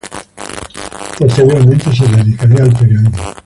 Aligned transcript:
Posteriormente 1.19 1.95
se 1.95 2.07
dedicaría 2.07 2.63
al 2.63 2.73
periodismo. 2.75 3.19